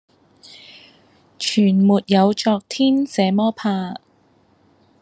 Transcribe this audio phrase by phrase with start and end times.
[1.37, 3.93] 全沒有昨天這麼怕，